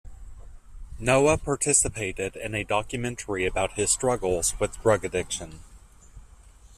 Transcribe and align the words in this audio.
Noah 0.97 1.37
participated 1.37 2.35
in 2.35 2.55
a 2.55 2.63
documentary 2.63 3.45
about 3.45 3.73
his 3.73 3.91
struggles 3.91 4.59
with 4.59 4.81
drug 4.81 5.05
addiction. 5.05 5.59